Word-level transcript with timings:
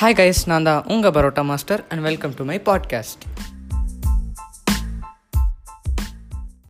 hi 0.00 0.14
guys 0.14 0.38
நான் 0.46 0.62
தான் 0.62 0.84
உங்கள் 0.86 1.10
parotta 1.10 1.42
master 1.42 1.80
and 1.88 2.02
welcome 2.02 2.34
to 2.34 2.44
my 2.44 2.56
podcast 2.58 3.24